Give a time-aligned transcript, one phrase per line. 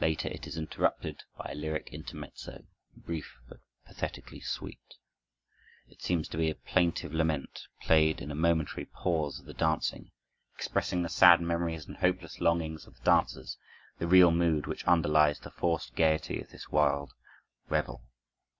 [0.00, 2.64] Later it is interrupted by a lyric intermezzo,
[2.96, 4.96] brief but pathetically sweet.
[5.88, 10.10] It seems to be a plaintive lament played in a momentary pause of the dancing,
[10.56, 13.56] expressing the sad memories and hopeless longings of the dancers,
[14.00, 17.12] the real mood which underlies the forced gaiety of this wild
[17.68, 18.02] revel.